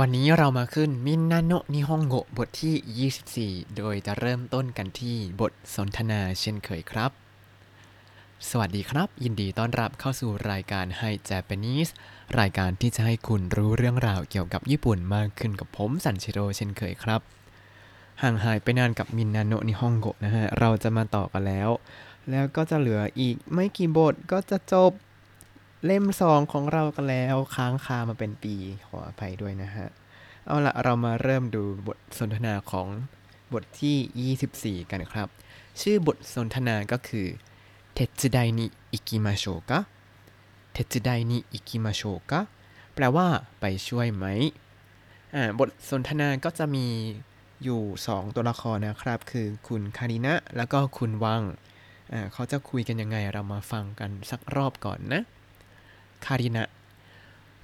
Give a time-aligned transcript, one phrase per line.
[0.00, 7.10] วันนี้เรามาขึ้นมินนาโนะนิฮงโกบทที่ 24 โดยจะเริ่มต้นกันที่บทสนทนาเช่นเคยครับ
[8.48, 11.90] สวัสดีครับ ยินดีต้อนรับเข้าสู่รายการให้ Japanese
[12.38, 17.20] รายการที่จะให้คุณรู้เรื่องราวเกี่ยวกับญี่ปุ่นมากขึ้นกับผมสันชิโร่เช่นเคยครับ
[18.22, 21.70] ห่างหายไปนานกับมินนาโนะนิฮงโกนะฮะ เราจะมาต่อกันแล้ว
[22.30, 24.92] แล้วก็จะเหลืออีกไม่กี่บทก็จะจบ
[25.84, 28.54] เล่มสองของเรากันแล้วค้างคามาเป็นปี
[28.86, 29.86] ขออภัยด้วยนะฮะ
[30.46, 32.88] เอาละเรามาเริ่มดูบทสนทนาของ
[33.52, 35.28] บทที่ 24 กันครับ
[35.80, 37.26] ชื่อบทสนทนาก็คือ
[37.94, 39.80] เทจไดนิอิกิมาโชกะ
[40.72, 42.40] เทจไดนิอิกิมาโชกะ
[42.94, 43.26] แปลว่า
[43.60, 44.26] ไปช่วยไหม
[45.34, 46.86] อ่าบทสนทนาก็จะมี
[47.64, 51.42] อยู่ 2 ตัวละครนะครับ คือคุณคารินะแล้วก็คุณวัง
[52.12, 55.22] อ่าเขาจะคุยกันยังไงเรามาฟังกันสักรอบก่อนนะ
[56.24, 56.68] カリナ。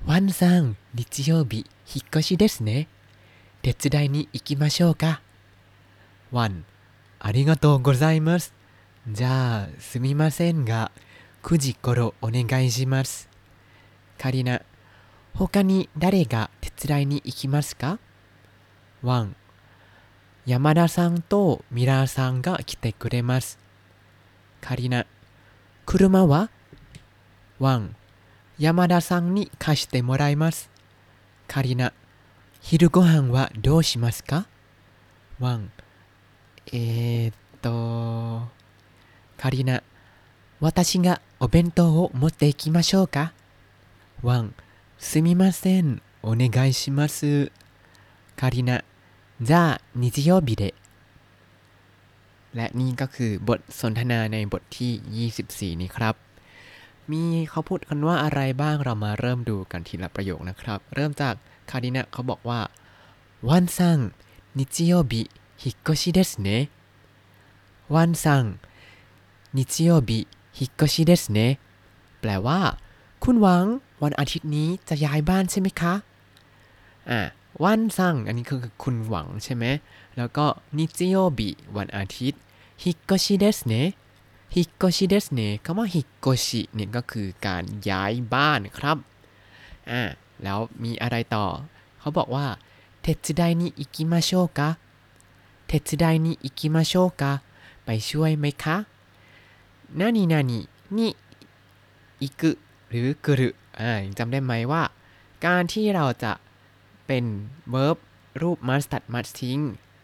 [0.05, 1.59] ワンさん、日曜日、
[1.95, 2.89] 引っ越しですね。
[3.62, 5.23] 手伝いに行きましょうか。
[6.33, 6.65] ワン、
[7.20, 8.53] ありがとうございます。
[9.09, 10.91] じゃあ、すみませんが、
[11.45, 13.28] 9時頃お願いします。
[14.19, 14.61] カリナ、
[15.34, 18.00] 他に誰が手伝いに行きますか？
[19.03, 19.37] ワン、
[20.47, 23.56] 山田さんとミラーさんが来てくれます。
[24.61, 25.06] カリナ、
[25.87, 26.50] 車は？
[27.61, 27.95] ワン、
[28.59, 30.69] 山田さんに貸してもらいます。
[31.47, 31.94] カリナ、
[32.61, 34.47] 昼ご飯はどうしますか
[35.39, 35.72] ワン、
[36.72, 38.47] えー、っと、
[39.38, 39.83] カリナ、
[40.59, 43.33] 私がお弁当を持っていきましょうか
[44.22, 44.53] ワン、
[44.97, 47.52] すみません、お願いします。
[48.36, 48.83] カリナ、
[49.42, 50.73] じゃあ日曜日で
[52.56, 56.16] และนี่ก็คือบทสนทนาในบทที่ 24 นี้ครับ
[57.11, 61.34] มีเขาพูดกันว่าอะไรบ้างเรามาเริ่มดูกันทีละประโยคนะครับ เริ่มจาก
[61.70, 62.61] คารินะเขาบอกว่า
[63.48, 63.98] ワンさん、日曜日、
[64.58, 66.48] 引っ越しですね。
[67.94, 68.44] ワンさん、日曜日、
[69.56, 71.38] 引っ越しですね。
[72.21, 72.60] แปลว่า
[73.25, 73.65] คุณหวัง
[74.03, 75.94] วันอาทิตย์นี้จะย้ายบ้านใช่ไหมคะ
[77.11, 77.21] อ่า
[77.65, 79.65] ワンさん อันนี้คือคุณหวังใช่ไหม
[80.16, 80.47] แล้วก็
[80.78, 82.41] 日曜日 วันอาทิตย์
[82.82, 88.97] 引っ越しですね 引っ越しですね คำว่า 引っ越し เนี่ยก็คือการย้ายบ้านครับ
[89.91, 90.03] อ่า
[90.42, 91.47] แล้วมีอะไรต่อ
[91.98, 92.47] เขาบอกว่า
[93.03, 97.32] 手伝いに行きましょうか 手伝いに行きましょうか
[97.84, 98.76] ไปช่วยไหมคะ
[99.98, 100.60] นานินานิ
[100.97, 101.10] นี่
[102.22, 102.50] อิกุ
[102.88, 103.48] หรือกรุ
[103.81, 104.82] อ่าจำได้ไหมว่า
[105.47, 106.32] การที่เราจะ
[107.06, 107.25] เป็น
[107.72, 107.98] verb
[108.41, 109.58] รูป must ตัด must ทิ้ง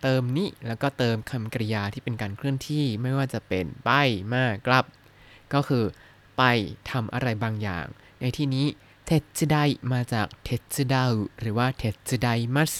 [0.07, 3.91] เติมนิแล้วก็เติมคำกริยาที่เป็นการเคลื่อนที่ไม่ว่าจะเป็นไป
[4.33, 4.85] มากลับ
[5.53, 5.85] ก็คือ
[6.37, 6.43] ไป
[6.91, 7.87] ทำอะไรบางอย่าง
[8.21, 8.67] ในที่นี้
[9.07, 9.57] เทจได
[9.93, 11.03] มาจากเทจดา
[11.41, 12.73] หรือว่าเทจไดมัส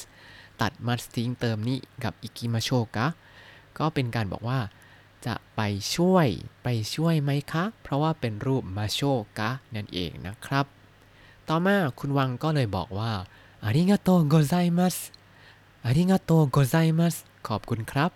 [0.61, 3.07] ตัดมัสทิ้งเติมนิกับอิกิมาโชกะ
[3.79, 4.61] ก็เป็นการบอกว่า
[5.27, 5.61] จะไป
[5.97, 6.29] ช่วย
[6.63, 9.01] ไปช่วยไหมคะ เพราะว่าเป็นรูปมาโช
[9.39, 10.67] กะนั่นเองนะครับ
[11.49, 13.13] ต่อมาคุณวังก็เลยบอกว่า
[13.63, 14.97] อาริงาโตโกไซมัส
[15.86, 17.16] อาริงาโตโกไซมัส
[17.48, 18.12] ขอบคุณครับ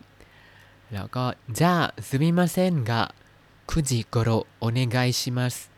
[0.93, 1.25] แล้วก็
[1.59, 2.91] じゃあすみませんが
[3.67, 5.71] 9時頃お願いします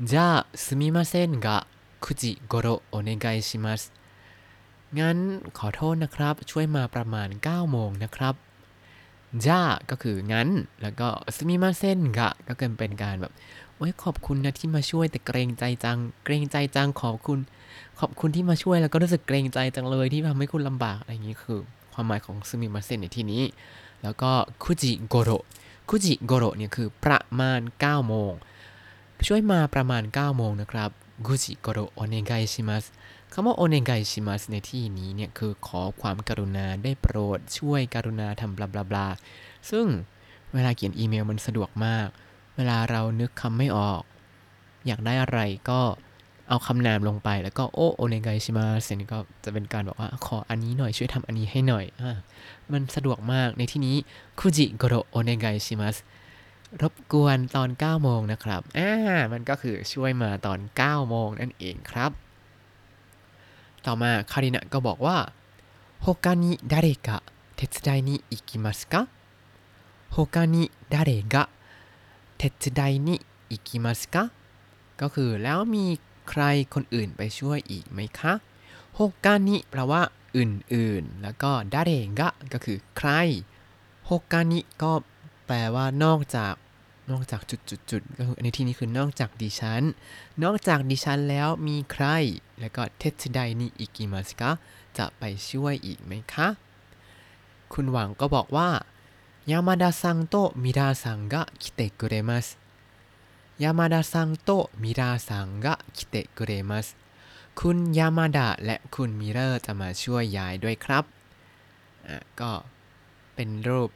[0.00, 1.66] じゃあすみませんが
[2.00, 3.92] 9時頃お願いします
[4.98, 5.18] งั้น
[5.58, 8.34] ขอโทษนะครับ ช่วยมาประมาณ 9 โมงนะครับ
[9.46, 9.60] จ้า
[9.90, 10.48] ก็คืองั้น
[10.82, 17.39] แล้วก็สมิมาเซนกะก็เกินเป็นการแบบโ อ้ยขอบคุณนะที่มาช่วยแต่เกรงใจจัง เกรงใจจังขอบคุณ
[17.99, 21.59] ขอบคุณที่มาช่วยแล้วก็รู้สึกเกรงใจจังเลยที่ทำให้คุณลำบากอะไรอย่างนี้คือ
[21.93, 23.43] ความหมายของสมิมาเซนในที่นี้
[24.03, 24.31] แล้วก็
[24.63, 25.29] คุจิโกโร
[25.89, 28.31] คุจิโกโรเนี่ยคือประมาณ9โมง
[29.27, 30.89] ช่วยมาประมาณ9โมงนะครับ
[31.27, 32.83] คุจิโกโรโอเนไกชิมัส
[33.33, 39.07] คำว่าโอเนไกชิมัสในที่นี้เนี่ยคือขอความกรุณาได้โปรด ช่วยกรุณาทำบลาบลาบลา
[39.69, 39.85] ซึ่ง
[40.53, 42.07] เวลาเขียนอีเมลมันสะดวกมาก
[42.55, 44.01] เวลาเรานึกคำไม่ออก
[44.87, 45.81] อยากได้อะไรก็
[46.49, 52.03] เอาคำนามลงไปแล้วก็โอโอเนกายชิมาเซนก็จะเป็นการบอกว่าขออันนี้หน่อยช่วยทำอันนี้ให้หน่อยอ
[52.71, 53.95] มันสะดวกมากในที่นี้
[54.39, 55.97] คุจิโกโรโอเนกายชิมาส
[56.81, 58.91] รบกวนตอน 9 โมงนะครับอ่า
[59.31, 62.11] มันก็คือช่วยมาตอน 9 โมงนั่นเองครับ
[63.85, 65.17] ต่อมาคารินะก็บอกว่า
[66.01, 74.23] 他に誰が手伝いに行きますか 他に誰が 手伝いに行きますか
[75.01, 75.85] ก็คือแล้วมี
[76.29, 76.43] ใคร
[76.73, 78.33] คนอื่นไปช่วยอีกไหมคะ
[78.93, 80.01] 他に แปลว่า
[80.37, 83.09] อื่นๆ แล้วก็ดาเรงะก็คือใคร
[84.05, 84.91] โฮกานิก็
[85.45, 86.53] แปลว่านอกจาก
[87.11, 89.83] นอกจากจุดๆก็คือในที่นี้คือนอกจากดิฉัน
[90.43, 92.05] นอกจากดิฉันแล้วมีใคร
[92.59, 94.51] แล้วก็เทสไดนี่อิกิมัสกะ
[94.97, 96.47] จะไปช่วยอีกไหมคะ
[97.73, 98.69] คุณหวังก็บอกว่า
[99.51, 102.47] ยามาดาซังโตะมิราซังกะคิเตกุเรมัส
[103.63, 106.87] ยามาดาซังโตะมิราซังกะคิเตกุเรมัส
[107.59, 111.03] คุณยามาดะและคุณมิเรอร์จะมาช่วยยายด้วยครับ
[112.07, 112.51] อะก็
[113.33, 113.89] เป็นรูป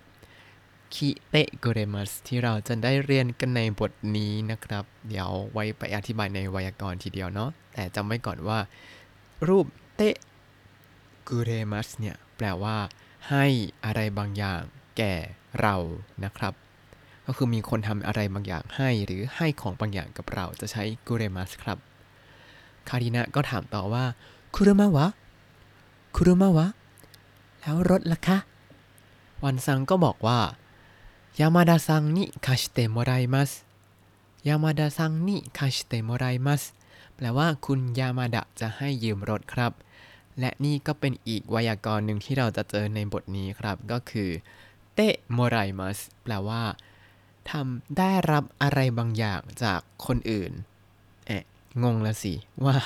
[0.94, 8.60] คิเตะโกเรมัสที่เราจะได้เรียนกันในบทนี้นะครับ เดี๋ยวไว้ไปอธิบายในไวยากรณ์ทีเดียวเนาะแต่จำไว้ก่อนว่า
[9.48, 9.66] รูป
[9.96, 10.16] เตะ
[11.24, 12.78] โกเรมัสเนี่ย แปลว่า
[13.30, 13.46] ให้
[13.86, 14.62] อะไรบางอย่าง
[14.98, 15.14] แก่
[15.62, 15.76] เรา
[16.24, 16.54] นะครับ
[17.26, 21.78] ก็คือมีคนทำอะไรบางอย่างให้หรือให้ของบางอย่างกับเราจะใช้กุเรมัสครับ
[22.90, 24.06] คารินะก็ถามต่อว่า
[24.56, 25.08] คุรุมาวะ
[26.16, 26.68] คุรุมาวะ
[27.62, 28.38] แล้วรถล่ะคะ
[29.44, 30.40] วันซังก็บอกว่า
[31.40, 33.52] ยามาดะซังนิคาชิเตโมไรมัส
[34.48, 36.64] ยามาดาซังนิคาชิเตโมไรมัส
[37.16, 39.72] แปลว่าคุณยามาดะจะให้ยืมรถครับ
[40.40, 44.30] และนี่ก็เป็นอีกไวยากรณ์หนึ่งที่เราจะเจอในบทนี้ครับ ก็คือ
[44.98, 46.64] เตะโมไรมัสแปลว่า
[47.52, 50.52] ทำได้รับอะไรบางอย่างจากคนอื่น
[51.28, 51.44] แอะ
[51.84, 52.34] งงล้วสิ
[52.66, 52.78] ว่า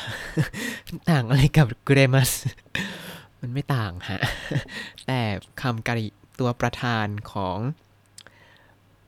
[1.10, 2.32] ต่างอะไรกับเกรมัส
[3.40, 4.22] มันไม่ต่างฮะ
[5.08, 5.22] แต่
[5.62, 6.08] คำกริ
[6.40, 7.58] ตัวประธานของ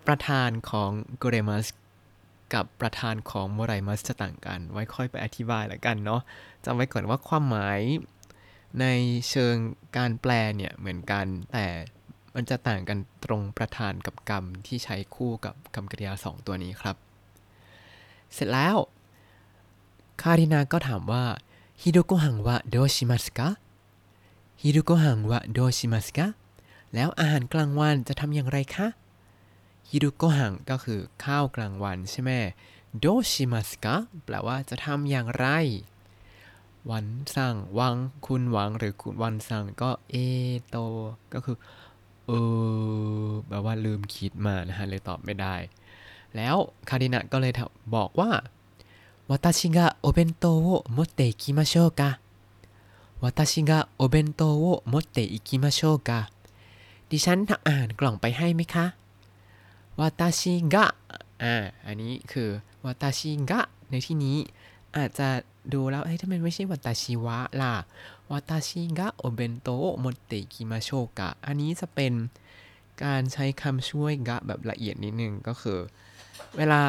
[0.07, 1.65] ประธานของโกเรมัส
[2.53, 6.21] กับประธานของโมไรมัสจะต่างกัน ไว้ค่อยไปอธิบายล้วกันเนาะ
[6.65, 7.79] จำไว้ก่อนว่าความหมาย
[8.79, 8.85] ใน
[9.29, 9.55] เชิง
[9.97, 11.65] การแปลเนี่ยเหมือนกันแต่
[12.35, 16.95] มันจะต่างกันตรงประธานกับกรรมที่ใช้คู่กับคำกริยาสองตัวนี้ครับ
[18.33, 18.77] เสร็จแล้ว
[20.21, 21.25] คารินาก็ถามว่า
[21.81, 23.47] ฮิโดโกฮังวะโดชิมัสกะ
[24.61, 26.27] ฮิโดโกฮังวะโดชิมัสกะ
[26.93, 28.87] แล้วอาหารกลางวันจะทำอย่างไรคะ
[29.89, 32.31] ฮิโดโกฮังก็คือข้าวกลางวันใช่ไหม
[32.99, 35.47] โดชิมัสกะแปลว่าจะทำอย่างไร
[36.91, 37.95] วันสั่งวัง
[38.25, 40.15] คุณหวังหรือคุณวันสั่งก็เอ
[40.69, 40.77] โต
[41.33, 41.57] ก็คือ
[42.26, 42.32] เอ
[43.26, 45.54] อแบบว่าลืมคิดมานะฮะเลยตอบไม่ได้
[46.36, 46.56] แล้ว
[46.88, 47.52] คารินะก็เลย
[47.94, 48.30] บอกว่า
[49.30, 52.02] 私がお弁当を持って行きましょうか
[53.20, 56.30] 私がお弁当を持って行きましょうか
[57.10, 58.86] ดิฉันทำอาหารกล่องไปให้ไหมคะ
[59.98, 60.84] วาตาชิกะ
[61.42, 61.54] อ่า
[61.86, 62.48] อันนี้คือ
[62.84, 63.60] วาตาชิกะ
[63.90, 64.36] ในที่นี้
[64.96, 65.28] อาจจะ
[65.72, 67.72] ดูแล้วเฮ้ยทำไมไม่ใช่วาตาชิวะล่ะ
[68.33, 69.67] วาตาชิกะโอเบนโต
[69.99, 70.89] โมเตกิมาโช
[71.19, 72.13] กะ อันนี้จะเป็น
[73.03, 75.79] การใช้คำช่วย が แบบละเอียดนิดนึงก็คือ
[76.57, 76.83] เวลา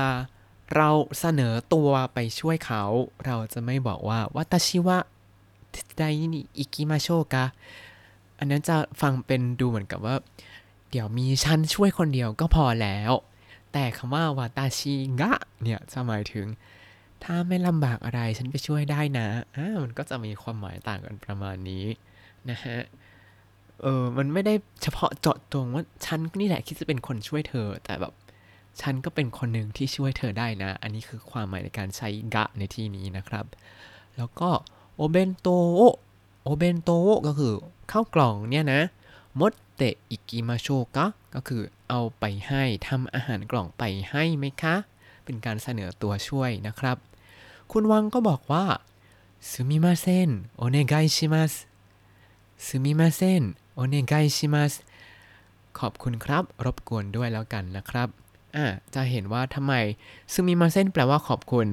[0.75, 0.89] เรา
[1.21, 2.83] เสนอตัวไปช่วยเขา
[3.25, 7.45] เราจะไม่บอกว่า私は手伝いに行きましょうか
[8.39, 10.17] อันนั้นจะฟังเป็นดูเหมือนกับว่า
[10.91, 13.13] เดี๋ยวมีฉันช่วยคนเดียวก็พอแล้ว
[13.73, 15.33] แต่คำว่า私งะ
[15.63, 16.47] เนี่ยจะหมายถึง
[17.23, 21.85] ถ้าไม่ลำบากอะไรฉันไปช่วยได้นะอ่ามันก็จะมีความหมายต่างกันประมาณนี้
[22.51, 22.79] นะฮะ
[23.83, 28.13] เออ มันไม่ได้เฉพาะเจาะจงว่าฉันนี่แหละคิดจะเป็นคนช่วยเธอ แต่แบบ
[28.81, 33.45] ฉันก็เป็นคนหนึ่งที่ช่วยเธอได้นะ อันนี้คือความหมายในการใช้กะในที่นี้นะครับ
[34.17, 34.51] แล้วก็
[34.97, 35.49] โอเบนโต
[36.43, 36.91] โอเบนโต
[37.27, 37.55] ก็คือ
[37.93, 38.83] ข้าวกล่องเนี่ยนะ
[39.41, 44.77] มดเตะอิกิมาโชกะก็คือเอาไปให้ทำอาหารกล่องไปให้ไหมคะ
[45.25, 46.97] เป็นการเสนอตัวช่วยนะครับ
[47.73, 48.65] คุณวังก็บอกว่า
[49.51, 51.53] สุมิมาเซนโอเนไกชิมัส
[52.67, 53.43] สุมิมาเซน
[53.75, 54.73] โอเนไกชิมัส
[55.79, 58.09] ขอบคุณครับ รบกวนด้วยแล้วกันนะครับ
[58.57, 59.75] อ่าจะเห็นว่าทำไม
[60.33, 61.67] ซึมิมาเซนแปลว่าขอบคุณ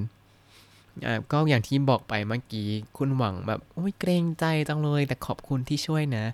[1.05, 6.25] อ่าก็อย่างที่บอกไปเมื่อกี้ คุณหวังแบบโอ้ยเกรงใจจังเลย แต่ขอบคุณที่ช่วยนะ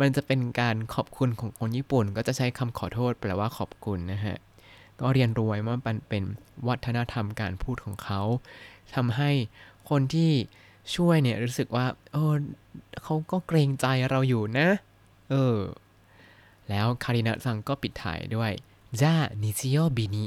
[0.00, 4.36] มันจะเป็นการขอบคุณของคนญี่ปุ่น ก็จะใช้คำขอโทษ แปลว่าขอบคุณนะฮะ
[5.00, 6.24] ก็เรียนรู้ไว้ว่ามันเป็น
[6.68, 8.20] วัฒนธรรมการพูดของเขา
[8.94, 9.30] ทำให้
[9.90, 10.32] คนที่
[10.94, 12.34] ช่วยเนี่ยรู้สึกว่าเออ
[13.02, 14.68] เขาก็เกรงใจเราอยู่นะ
[15.30, 15.58] เออ
[16.68, 18.52] แล้วคารินะซังก็ปิดถ่ายด้วย
[19.02, 20.24] จ้านิจิโอบินิ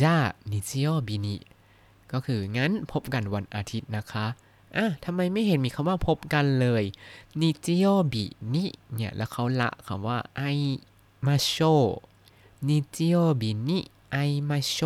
[0.00, 0.16] จ้า
[0.50, 1.36] นิจิโอบินิ
[2.12, 4.26] ก็คืองั้นพบกันวันอาทิตย์นะคะ
[4.76, 6.84] อะทำไมไม่เห็นมีคำว่าพบกันเลย
[7.40, 8.64] นิจิโอบินิ
[8.94, 10.42] เนี่ย แล้วเขาละคำว่า会い
[11.26, 13.78] ましょう 日曜日に会
[14.10, 14.78] いましょう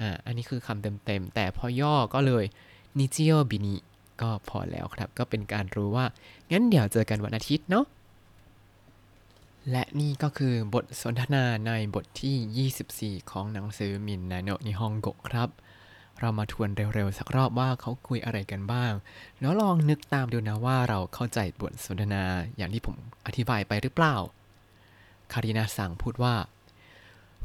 [0.00, 2.44] อะอันนี้คือคำเต็มๆ แต่พอย่อก็เลย
[2.98, 3.76] นิจิโยบินิ
[4.20, 6.06] ก็พอแล้วครับ ก็เป็นการรู้ว่า
[6.50, 7.84] งั้นเดี๋ยวเจอกันวันอาทิตย์เนาะ
[9.70, 15.48] และนี่ก็คือบทสนทนาในบทที่ 24 ของหนังสือみんなの日本語ครับ
[16.20, 18.92] เรามาทวนเร็วๆ สักรอบว่าเขาคุยอะไรกันบ้าง
[19.40, 22.24] แล้วลองนึกตามดูนะว่าเราเข้าใจบทสนทนา
[22.56, 24.16] อย่างที่ผมอธิบายไปหรือเปล่า
[25.32, 26.34] คารินาสั่งพูดว่า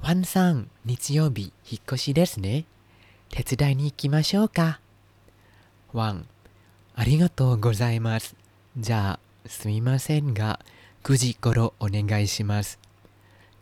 [0.05, 2.65] ワンさん、日曜日、引っ越しですね。
[3.29, 4.81] 手伝いに行きましょうか。
[5.93, 6.27] ワン、
[6.93, 8.35] ありがとうございます。
[8.77, 10.59] じゃあ、すみませんが、
[11.05, 12.79] 9時頃お願いします。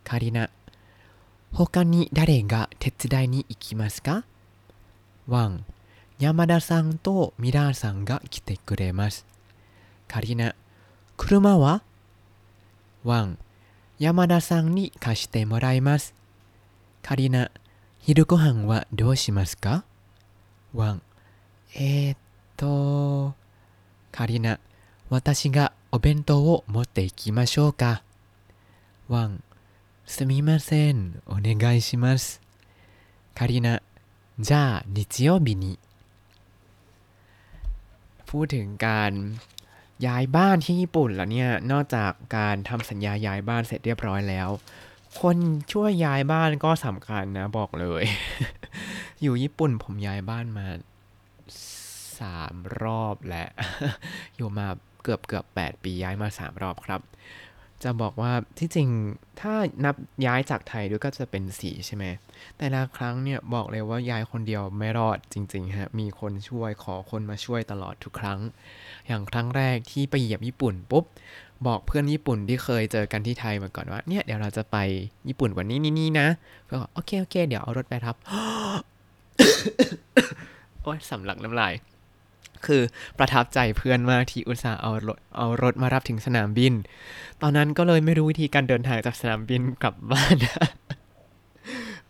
[0.03, 0.49] カリナ、
[1.53, 4.23] 他に誰が手伝いに行きますか？
[5.27, 5.63] ワン、
[6.17, 9.27] 山田さんとミラーさんが来てくれます。
[10.07, 10.55] カリナ、
[11.17, 11.83] 車は？
[13.03, 13.37] ワン、
[13.99, 16.15] 山田さんに貸してもらいます。
[17.02, 17.50] カリナ
[17.98, 19.84] 昼ご飯はどうしますか
[20.74, 21.02] ワン
[21.74, 22.18] えー、っ
[22.56, 23.34] と
[24.12, 24.58] カリナ
[25.08, 28.02] 私がお弁当を持っていきましょうか
[29.08, 29.42] ワン
[30.04, 32.40] すみませんお願いします
[33.34, 33.82] カリナ
[34.38, 35.78] じゃあ日曜日に
[38.26, 39.12] พูดถึงการ
[40.06, 44.48] ย้ายบ้านที่ญี่ปุ่นแล้วเนี่ย นอกจากการทำสัญญาย้ายบ้านเสร็จเรียบร้อยแล้ว
[45.19, 45.37] คน
[45.71, 48.03] ช่วยย้ายบ้านก็สำคัญนะบอกเลย
[49.21, 50.67] อยู่ญี่ปุ่นผมย้ายบ้านมา
[52.19, 53.45] สามรอบและ
[54.35, 54.67] อยู่มา
[55.03, 57.01] เกือบเกือบแปดปีย้ายมาสามรอบครับ
[57.83, 58.89] จะบอกว่าที่จริง
[59.39, 59.53] ถ้า
[59.85, 62.05] นับย้ายจากไทยด้วยก็จะเป็นสี่ใช่ไหม
[62.57, 68.39] แต่ละครั้งเนี่ยบอกเลยว่าย้ายคนเดียวไม่รอดจริงๆฮะ มีคนช่วยขอคนมาช่วยตลอดทุกครั้ง
[69.07, 71.05] อย่างครั้งแรกที่ไปเหยียบญี่ปุ่นปุ๊บ
[71.67, 74.77] บอกเพื่อนญี่ปุ่นที่เคยเจอกันที่ไทยมาก่อนว่า เนี่ยเดี๋ยวเราจะไป
[75.27, 76.27] ญี่ปุ่นวันนี้นี่นี่นะ
[76.65, 78.15] เพื่อนก็โอเคโอเค เดี๋ยวเอารถไปครับ
[80.81, 81.73] โอ้ยสำลักน้ำลาย
[82.65, 82.81] คือ
[83.17, 86.73] ประทับใจเพื่อนมากที่อุตส่าห์เอารถเอารถมารับถึงสนามบิน
[87.41, 90.35] ตอนนั้นก็เลยไม่รู้วิธีการเดินทางจากสนามบินกลับบ้าน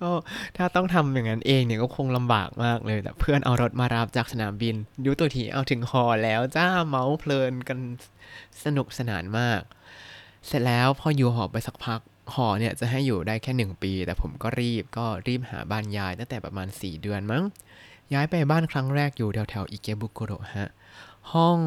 [0.02, 0.12] ก็
[0.58, 7.80] ถ้าต้องทำอย่างนั้นเองเนี่ยก็คงลำบากมากเลย แต่เพื่อนเอารถมารับจากสนามบินดูตัวทีเอาถึงหอแล้วจ้าเมาส์เพลินกัน
[8.64, 9.62] สนุกสนานมาก
[10.48, 12.00] เสร็จแล้วพออยู่หอไปสักพัก
[12.34, 17.44] หอเนี่ยจะให้อยู่ได้แค่หนึ่งปี แต่ผมก็รีบก็รีบหาบ้านยายตั้งแต่ประมาณ 4 เดือนมั้ง
[18.14, 20.70] ย้ายไปบ้านครั้งแรกอยู่แถวแถวๆอิเกบุโกโระฮะ
[21.34, 21.60] ห้อง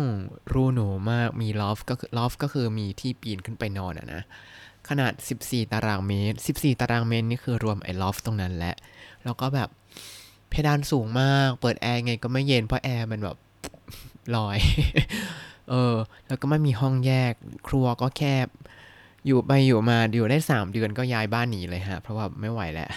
[0.52, 4.23] รูหนูมากมี loft ก็คือ loft ก็คือมีที่ปีนขึ้นไปนอนอะนะ
[4.88, 8.75] ขนาด 14 ตารางเมตร 14 ตารางเมตรนี่คือรวมไอ้ loft ตรงนั้นแหละ
[9.25, 9.68] แล้วก็แบบ
[10.49, 13.37] เพดานสูงมาก เปิดแอร์ไงก็ไม่เย็นเพราะแอร์มันแบบ
[14.37, 14.58] ลอย
[15.70, 15.94] เออ
[16.26, 17.32] แล้วก็ไม่มีห้องแยก
[17.68, 18.49] ครัวก็แคบ
[19.26, 22.90] อยู่ไปอยู่มาอยู่ได้3เดือนก็ย้ายบ้านหนีเลยฮะ เพราะว่าไม่ไหวแล้ว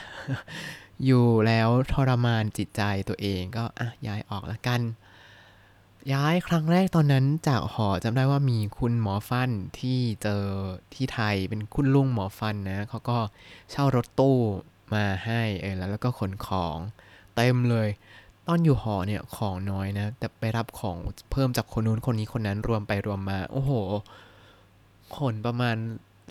[1.06, 4.82] อยู่แล้วทรมานจิตใจตัวเองก็อะย้ายออกละกัน
[6.14, 9.50] ย้ายครั้งแรกตอนนั้นจากหอจำได้ว่ามีคุณหมอฟัน
[9.80, 10.44] ที่เจอ
[10.94, 13.18] ที่ไทยเป็นคุณลุงหมอฟันนะเขาก็
[13.72, 14.38] เช่ารถตู้
[14.94, 16.78] มาให้เออแล้วแล้วก็ขนของ
[17.36, 17.90] เต็มเลย
[18.48, 20.98] ตอนอยู่หอเนี่ยของน้อยนะ แต่ไปรับของ
[21.32, 23.72] เพิ่มจากคนนู้นคนนี้คนนั้นรวมไปรวมมา โอ้โห
[25.18, 25.78] ขนประมาณ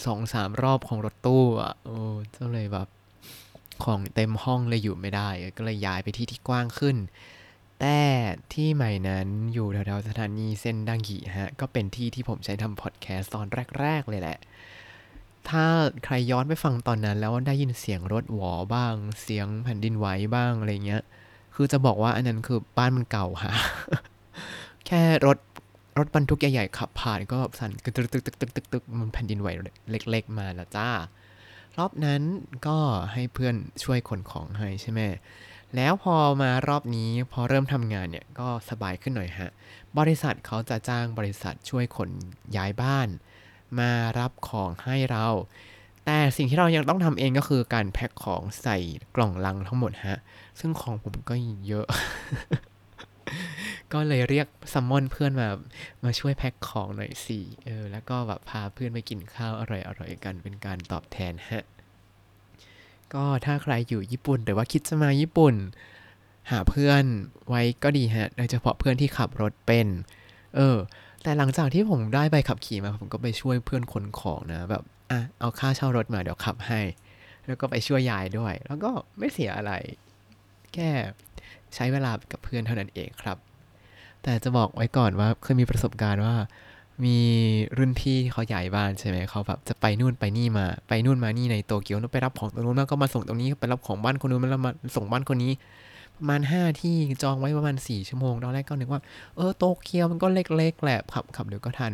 [0.06, 1.98] สองสามรอบของรถตู้อะโอ้
[2.38, 2.88] ก็เลยแบบ
[3.84, 6.96] ของเต็มห้องเลยอยู่ไม่ได้ ก็เลยย้ายไปที่ที่กว้างขึ้น
[7.80, 7.98] แต่
[8.52, 13.46] ที่ใหม่นั้นอยู่แถวๆสถานีเส้นดังกีฮะ ก็เป็นที่ที่ผมใช้ทำพอดแคสต์ตอน
[13.80, 14.38] แรก ๆ เลยแหละ
[15.48, 15.64] ถ้า
[16.04, 21.02] ใครย้อนไปฟังตอนนั้น แล้วได้ยินเสียงรถหวอบ้าง เสียงแผ่นดินไหวบ้างอะไรเงี้ย
[21.54, 23.54] คือจะบอกว่าอันนั้นคือบ้านมันเก่าฮะ
[24.86, 25.38] แค่รถ
[25.98, 29.48] รถบรรทุกใหญ่ ๆ ขับผ่านก็สั่นกึกตึกตึกตึกตึกตึกตึกมันแผ่นดินไหว
[29.90, 30.88] เล็ก ๆ มาล้วจ้า
[31.78, 32.22] รอบนั้น
[32.66, 32.78] ก็
[33.12, 33.54] ให้เพื่อน
[33.84, 35.00] ช่วยขนของให้ใช่ไหม
[35.74, 39.50] แล้วพอมารอบนี้พอเริ่มทำงานเนี่ยก็สบายขึ้นหน่อยฮะ
[39.98, 42.10] บริษัทเขาจะจ้างบริษัทช่วยขน
[42.56, 43.08] ย้ายบ้าน
[43.78, 45.26] มารับของให้เรา
[46.04, 48.78] แต่สิ่งที่เรายังต้องทำเองก็คือการแพ็คของใส่
[49.16, 50.18] กล่องลังทั้งหมดฮะ
[50.60, 51.34] ซึ่งของผมก็
[51.66, 51.86] เยอะ
[53.92, 55.48] ก็เลยเรียกซัมมอนเพื่อนมา
[56.04, 61.64] มาช่วยแพ็คของหน่อยสิเออแล้วก็แบบพาเพื่อนไปกินข้าวอร่อยๆกันเป็นการตอบแทนฮะ
[63.14, 65.54] ก็ถ้าใครอยู่ญี่ปุ่นหรือว่าคิดจะมาญี่ปุ่น
[66.50, 67.04] หาเพื่อน
[67.48, 69.86] ไว้ก็ดีฮะโดยเฉพาะเพื่อนที่ขับรถเป็น
[70.56, 70.76] เออ
[71.22, 76.80] แต่หลังจากที่ผมได้ใบขับขี่มา ผมก็ไปช่วยเพื่อนขนของนะแบบอะเอาค่าเช่ารถมาเดี๋ยวขับให้
[77.46, 79.72] แล้วก็ไปช่วยยายด้วย แล้วก็ไม่เสียอะไร
[80.74, 80.90] แค่
[81.74, 83.36] ใช้เวลากับเพื่อนเท่านั้นเองครับ
[84.22, 86.34] แต่จะบอกไว้ก่อนว่าเคยมีประสบการณ์ว่า
[87.04, 87.16] มี
[87.78, 95.52] รุ่นพี่ที่เขาย้ายบ้านใช่ไหมเขาแบบจะไปนู่นไปนี่มา ไปนู่นมานี่ในโตเกียวนู่นไปรับของตรงนู้นแล้วก็มาส่งตรงนี้ไปรับของบ้านคนนู้นแล้วมาส่งบ้านคนนี้
[96.16, 99.00] ประมาณห้าที่จองไว้ประมาณสี่ชั่วโมงตอนแรกก็นึกว่า
[99.36, 101.92] เออโตเกียวมันก็เล็กๆแหละขับขับเดี๋ยวก็ทัน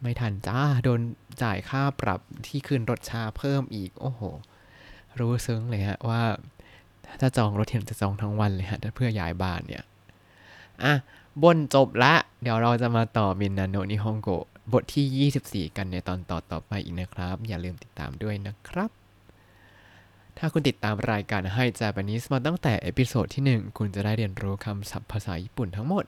[0.00, 1.00] ไม่ทันจ้าโดน
[1.42, 4.20] จ่ายค่าปรับที่คืนรถช้าเพิ่มอีก โอ้โห
[5.18, 6.22] รู้ซึ้งเลยฮะว่า
[7.20, 9.84] ถ้าจองรถเห็นจะจองทั้งวันเลยฮะถ้าเพื่อย้ายบ้านเนี่ย
[10.84, 10.94] อะ
[11.42, 14.30] บ่นจบละ เดี๋ยวเราจะมาต่อみんなの日本語
[14.72, 18.90] บทที่ 24 กันในตอนต่อต่อไปอีกนะครับ อย่าลืมติดตามด้วยนะครับ
[20.38, 26.04] ถ้าคุณติดตามรายการให้ Japanese มาตั้งแต่ episode ที่ 1 คุณจะได้เรียนรู้คำศัพท์ภาษาญี่ปุ่นทั้งหมด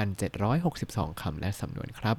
[0.00, 2.16] 4,762 คำและสำนวนครับ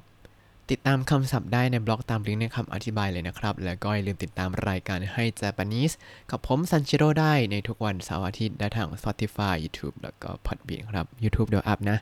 [0.70, 5.94] ติดตามคำศัพท์ได้ในบล็อกตามลิงก์ในคำอธิบายเลยนะครับ แล้วก็อย่าลืมติดตามรายการให้ Japanese
[6.30, 11.98] กับผมซันชิโร่ได้ในทุกวันเสาร์อาทิตย์ได้ทาง Spotify YouTube แล้วก็ Podbean ครับ YouTube เดี๋ยวอัพนะ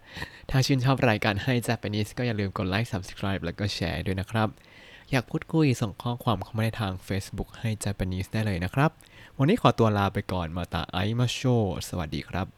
[0.51, 4.49] ถ้าชื่นชอบรายการให้ Japanese ก็อย่าลืมกดไลค์ Subscribe แล้วก็แชร์ด้วยนะครับ
[5.11, 8.91] อยากพูดคุยส่งข้อความเข้ามาในทาง Facebook Hi Japanese ได้เลยนะครับ
[9.39, 11.41] วันนี้ขอตัวลาไปก่อนまた会いましょう
[11.89, 12.58] สวัสดีครับ